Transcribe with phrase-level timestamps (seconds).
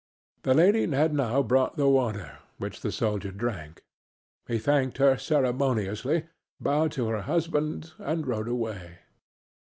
[0.41, 3.83] The lady had now brought the water, which the soldier drank.
[4.47, 6.25] He thanked her ceremoniously,
[6.59, 8.97] bowed to her husband and rode away.